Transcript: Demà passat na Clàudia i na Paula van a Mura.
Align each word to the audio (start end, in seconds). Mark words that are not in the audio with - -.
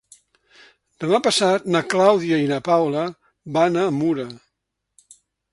Demà 1.03 1.19
passat 1.27 1.67
na 1.75 1.83
Clàudia 1.93 2.41
i 2.45 2.49
na 2.53 2.59
Paula 2.71 3.05
van 3.59 3.81
a 3.83 3.85
Mura. 4.01 4.29